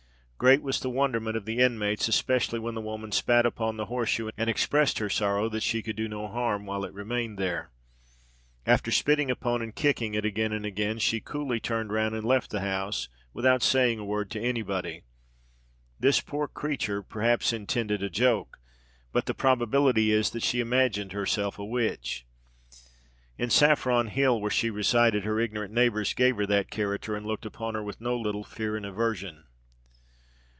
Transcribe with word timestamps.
Great 0.43 0.63
was 0.63 0.79
the 0.79 0.89
wonderment 0.89 1.37
of 1.37 1.45
the 1.45 1.59
inmates, 1.59 2.07
especially 2.07 2.57
when 2.57 2.73
the 2.73 2.81
woman 2.81 3.11
spat 3.11 3.45
upon 3.45 3.77
the 3.77 3.85
horse 3.85 4.09
shoe, 4.09 4.31
and 4.35 4.49
expressed 4.49 4.97
her 4.97 5.07
sorrow 5.07 5.47
that 5.49 5.61
she 5.61 5.83
could 5.83 5.95
do 5.95 6.07
no 6.07 6.27
harm 6.27 6.65
while 6.65 6.83
it 6.83 6.93
remained 6.95 7.37
there. 7.37 7.69
After 8.65 8.89
spitting 8.89 9.29
upon, 9.29 9.61
and 9.61 9.75
kicking 9.75 10.15
it 10.15 10.25
again 10.25 10.51
and 10.51 10.65
again, 10.65 10.97
she 10.97 11.19
coolly 11.21 11.59
turned 11.59 11.91
round 11.91 12.15
and 12.15 12.25
left 12.25 12.49
the 12.49 12.61
house, 12.61 13.07
without 13.33 13.61
saying 13.61 13.99
a 13.99 14.03
word 14.03 14.31
to 14.31 14.41
any 14.41 14.63
body. 14.63 15.03
This 15.99 16.21
poor 16.21 16.47
creature 16.47 17.03
perhaps 17.03 17.53
intended 17.53 18.01
a 18.01 18.09
joke, 18.09 18.57
but 19.11 19.27
the 19.27 19.35
probability 19.35 20.11
is 20.11 20.31
that 20.31 20.41
she 20.41 20.59
imagined 20.59 21.11
herself 21.11 21.59
a 21.59 21.63
witch. 21.63 22.25
In 23.37 23.51
Saffron 23.51 24.07
Hill, 24.07 24.41
where 24.41 24.49
she 24.49 24.71
resided, 24.71 25.23
her 25.23 25.39
ignorant 25.39 25.71
neighbours 25.71 26.15
gave 26.15 26.37
her 26.37 26.47
that 26.47 26.71
character, 26.71 27.15
and 27.15 27.27
looked 27.27 27.45
upon 27.45 27.75
her 27.75 27.83
with 27.83 28.01
no 28.01 28.17
little 28.17 28.43
fear 28.43 28.75
and 28.75 28.87
aversion." 28.87 29.43